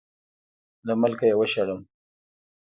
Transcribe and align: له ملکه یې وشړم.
له 0.87 0.93
ملکه 1.01 1.25
یې 1.29 1.35
وشړم. 1.37 1.81